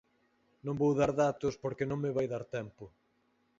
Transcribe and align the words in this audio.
Non 0.65 0.79
vou 0.81 0.91
dar 0.99 1.11
datos 1.25 1.53
porque 1.63 1.89
non 1.89 2.01
me 2.03 2.11
vai 2.15 2.27
dar 2.33 2.43
tempo. 2.57 2.83